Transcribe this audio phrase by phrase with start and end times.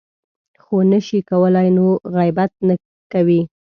[0.63, 2.51] خو نه شي کولی نو غیبت
[3.11, 3.41] کوي.